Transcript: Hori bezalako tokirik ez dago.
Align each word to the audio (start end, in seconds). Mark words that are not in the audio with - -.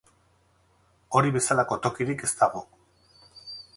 Hori 1.19 1.33
bezalako 1.35 1.77
tokirik 1.85 2.25
ez 2.29 2.33
dago. 2.41 2.67